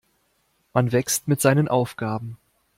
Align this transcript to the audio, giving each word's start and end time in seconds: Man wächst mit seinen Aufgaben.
Man 0.73 0.91
wächst 0.93 1.27
mit 1.27 1.41
seinen 1.41 1.67
Aufgaben. 1.67 2.37